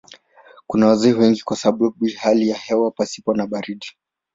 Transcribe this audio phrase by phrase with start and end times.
[0.67, 3.87] Kuna wazee wengi kwa sababu ya hali ya hewa pasipo na baridi.